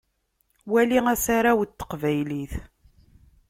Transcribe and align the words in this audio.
Wali 0.71 0.97
asaraw 1.13 1.59
n 1.65 1.67
teqbaylit. 1.69 2.53